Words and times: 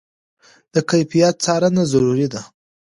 د 0.73 0.75
کیفیت 0.89 1.35
څارنه 1.43 1.83
ضروري 1.91 2.27
ده. 2.33 2.41